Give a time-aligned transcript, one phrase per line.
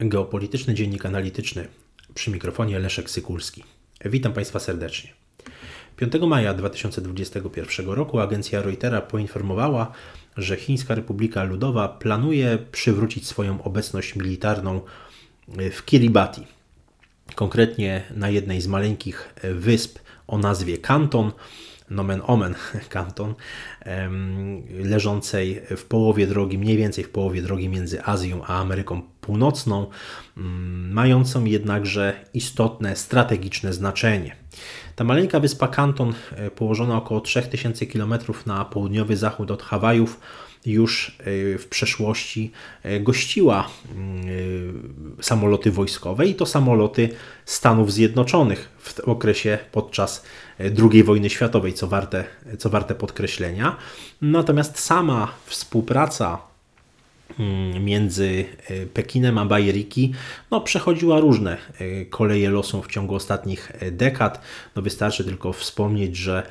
[0.00, 1.68] Geopolityczny Dziennik Analityczny
[2.14, 3.64] przy mikrofonie Leszek Sykulski.
[4.04, 5.10] Witam Państwa serdecznie.
[5.96, 9.92] 5 maja 2021 roku agencja Reutera poinformowała,
[10.36, 14.80] że Chińska Republika Ludowa planuje przywrócić swoją obecność militarną
[15.72, 16.46] w Kiribati,
[17.34, 21.32] konkretnie na jednej z maleńkich wysp o nazwie Kanton,
[21.90, 22.54] nomen omen
[22.88, 23.34] kanton,
[24.80, 29.86] leżącej w połowie drogi, mniej więcej w połowie drogi między Azją a Ameryką Północną,
[30.36, 34.36] mm, mającą jednakże istotne strategiczne znaczenie.
[34.96, 38.14] Ta maleńka wyspa Kanton, e, położona około 3000 km
[38.46, 40.20] na południowy zachód od Hawajów,
[40.66, 47.08] już e, w przeszłości e, gościła mm, samoloty wojskowe i to samoloty
[47.44, 50.24] Stanów Zjednoczonych w okresie podczas
[50.92, 52.24] II wojny światowej, co warte,
[52.58, 53.76] co warte podkreślenia.
[54.22, 56.48] Natomiast sama współpraca
[57.80, 60.12] między e, Pekinem a Bajeriki
[60.50, 64.40] no, przechodziła różne e, koleje losu w ciągu ostatnich e, dekad.
[64.76, 66.42] No, wystarczy tylko wspomnieć, że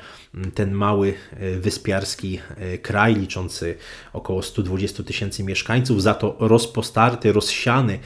[0.54, 1.14] ten mały
[1.60, 2.38] wyspiarski
[2.82, 3.76] kraj, liczący
[4.12, 7.98] około 120 tysięcy mieszkańców, za to rozpostarty, rozsiany,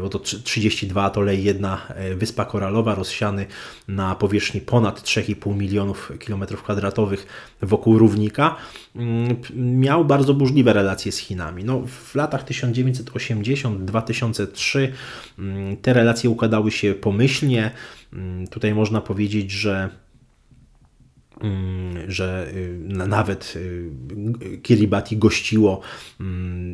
[0.00, 3.46] bo to 32 atole i jedna wyspa koralowa, rozsiany
[3.88, 7.26] na powierzchni ponad 3,5 milionów kilometrów kwadratowych
[7.62, 8.56] wokół równika,
[8.96, 11.64] mm, miał bardzo burzliwe relacje z Chinami.
[11.64, 14.88] No, w latach 1980-2003
[15.38, 17.70] mm, te relacje układały się pomyślnie.
[18.12, 19.90] Mm, tutaj można powiedzieć, że
[21.40, 23.90] Mm, że y, nawet y,
[24.62, 25.80] Kiribati gościło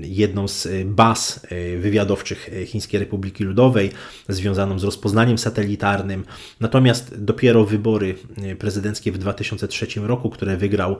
[0.02, 3.90] jedną z baz y, wywiadowczych Chińskiej Republiki Ludowej,
[4.28, 6.24] związaną z rozpoznaniem satelitarnym.
[6.60, 8.14] Natomiast dopiero wybory
[8.58, 10.96] prezydenckie w 2003 roku, które wygrał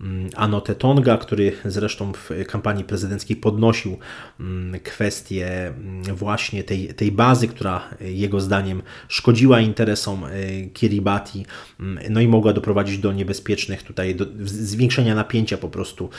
[0.00, 3.98] Mm, Ano Tetonga, który zresztą w kampanii prezydenckiej podnosił
[4.40, 10.28] mm, kwestię mm, właśnie tej, tej bazy, która jego zdaniem szkodziła interesom e,
[10.66, 11.46] Kiribati,
[12.10, 16.10] no i mogła doprowadzić do niebezpiecznych tutaj, do zwiększenia napięcia po prostu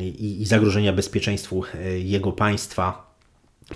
[0.00, 3.13] i, i zagrożenia bezpieczeństwu e, jego państwa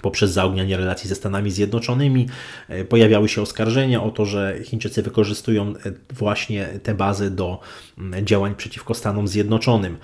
[0.03, 2.29] poprzez zaognianie relacji ze Stanami Zjednoczonymi.
[2.69, 5.75] E, pojawiały się oskarżenia o to, że Chińczycy wykorzystują e,
[6.15, 7.61] właśnie te bazy do
[7.99, 9.97] mm, działań przeciwko Stanom Zjednoczonym.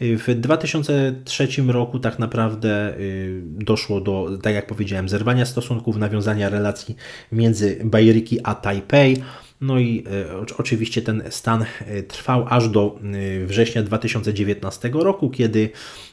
[0.00, 2.96] E, w 2003 roku tak naprawdę
[3.42, 6.96] doszło do, tak jak powiedziałem, zerwania stosunków, nawiązania relacji
[7.32, 9.22] między Bajriki a Tajpej.
[9.60, 10.04] No i
[10.50, 12.98] e, oczywiście ten stan e, trwał aż do
[13.42, 15.70] e, września 2019 roku, kiedy,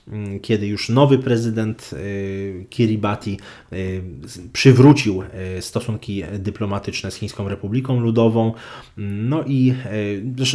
[0.07, 1.91] mm, kiedy już nowy prezydent
[2.69, 3.39] Kiribati
[4.53, 5.23] przywrócił
[5.59, 8.53] stosunki dyplomatyczne z Chińską Republiką Ludową.
[8.97, 9.73] No i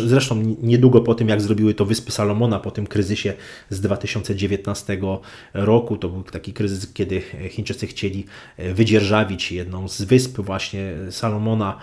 [0.06, 3.34] zresztą niedługo po tym, jak zrobiły to Wyspy Salomona, po tym kryzysie
[3.70, 4.99] z 2019
[5.55, 8.25] roku, to był taki kryzys, kiedy Chińczycy chcieli
[8.75, 11.78] wydzierżawić jedną z wysp właśnie Salomona,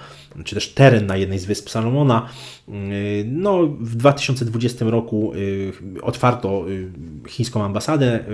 [0.46, 2.30] czy też teren teren na jednej z wysp Salomona.
[2.70, 6.92] Y, no, w 2020 roku y, otwarto y,
[7.28, 8.26] chińską ambasadę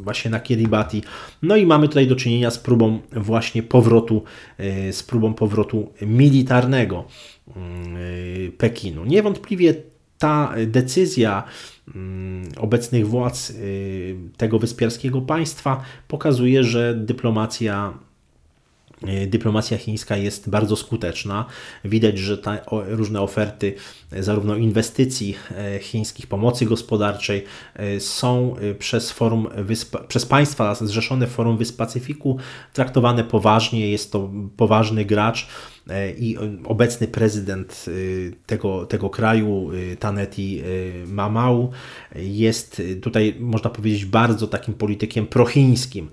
[0.00, 1.02] właśnie na Kiribati.
[1.42, 4.22] No i mamy tutaj do czynienia z próbą właśnie powrotu,
[4.90, 7.04] z próbą powrotu militarnego
[8.58, 9.04] Pekinu.
[9.04, 9.74] Niewątpliwie
[10.18, 11.44] ta decyzja
[12.56, 13.52] obecnych władz
[14.36, 17.98] tego wyspiarskiego państwa pokazuje, że dyplomacja
[19.26, 21.44] dyplomacja chińska jest bardzo skuteczna.
[21.84, 22.38] Widać, że
[22.70, 23.74] różne oferty
[24.12, 27.44] e, zarówno inwestycji e, chińskich, pomocy gospodarczej
[27.98, 32.38] są przez, forum Wysp, przez państwa zrzeszone w Forum Wysp Pacyfiku
[32.72, 33.90] traktowane poważnie.
[33.90, 35.48] Jest to poważny gracz
[36.18, 37.86] i obecny prezydent
[38.46, 40.62] tego, tego kraju, Taneti
[41.06, 41.70] Mamau,
[42.16, 46.10] jest tutaj, można powiedzieć, bardzo takim politykiem prochińskim.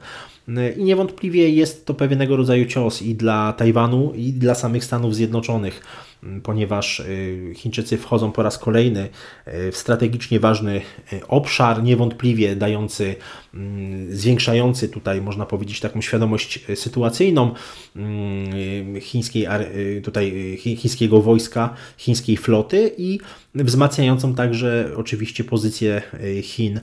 [0.78, 5.82] I niewątpliwie jest to pewnego rodzaju cios i dla Tajwanu, i dla samych Stanów Zjednoczonych
[6.44, 9.10] ponieważ y, Chińczycy wchodzą po raz kolejny
[9.48, 10.82] y, w strategicznie ważny
[11.14, 13.16] y, obszar, niewątpliwie dający,
[13.54, 17.54] mm, zwiększający tutaj, można powiedzieć, taką świadomość sytuacyjną
[17.96, 19.48] mm, chińskiej,
[20.04, 23.20] tutaj chińskiego wojska, chińskiej floty i
[23.56, 26.02] wzmacniającą także oczywiście pozycję
[26.42, 26.80] Chin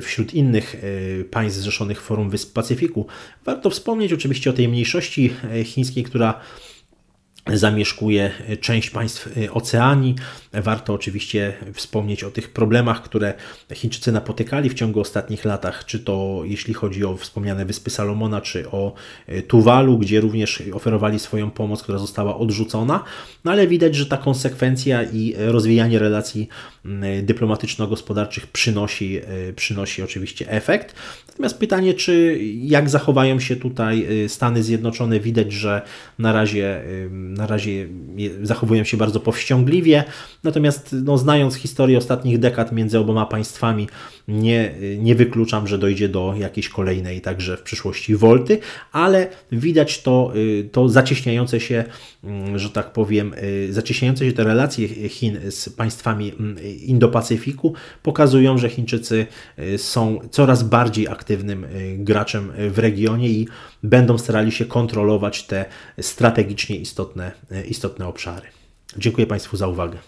[0.00, 0.82] wśród innych
[1.30, 2.99] państw zrzeszonych w Forum Wysp Pacyfiku.
[3.44, 5.30] Warto wspomnieć oczywiście o tej mniejszości
[5.64, 6.40] chińskiej, która
[7.52, 8.30] zamieszkuje
[8.60, 10.14] część państw Oceanii.
[10.52, 13.34] Warto oczywiście wspomnieć o tych problemach, które
[13.74, 18.70] Chińczycy napotykali w ciągu ostatnich latach, czy to jeśli chodzi o wspomniane Wyspy Salomona, czy
[18.70, 18.92] o
[19.48, 23.04] Tuwalu, gdzie również oferowali swoją pomoc, która została odrzucona.
[23.44, 26.48] No ale widać, że ta konsekwencja i rozwijanie relacji
[26.84, 29.20] mm, dyplomatyczno-gospodarczych przynosi,
[29.56, 30.94] przynosi oczywiście efekt.
[31.28, 35.82] Natomiast pytanie, czy jak zachowają się tutaj Stany Zjednoczone, widać, że
[36.18, 36.82] na razie
[37.40, 37.88] na razie
[38.42, 40.04] zachowują się bardzo powściągliwie,
[40.44, 43.88] natomiast no, znając historię ostatnich dekad między oboma państwami,
[44.28, 48.58] nie, nie wykluczam, że dojdzie do jakiejś kolejnej także w przyszłości wolty,
[48.92, 51.84] ale widać to, y, to zacieśniające się,
[52.24, 57.72] mm, że tak powiem, y, zacieśniające się te relacje Chin z państwami mm, Indo-Pacyfiku
[58.02, 59.26] pokazują, że Chińczycy
[59.58, 61.66] y, są coraz bardziej aktywnym
[61.98, 63.48] graczem w regionie i
[63.82, 65.64] będą starali się kontrolować te
[66.00, 67.29] strategicznie istotne,
[67.68, 68.46] istotne obszary.
[68.96, 69.98] Dziękuję Państwu za uwagę.